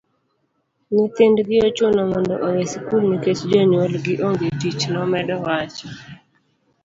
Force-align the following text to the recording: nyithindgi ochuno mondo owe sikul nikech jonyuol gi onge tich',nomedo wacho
nyithindgi 0.93 1.55
ochuno 1.67 2.01
mondo 2.11 2.35
owe 2.47 2.63
sikul 2.71 3.03
nikech 3.09 3.39
jonyuol 3.51 3.93
gi 4.03 4.13
onge 4.27 4.47
tich',nomedo 4.59 5.33
wacho 5.45 5.87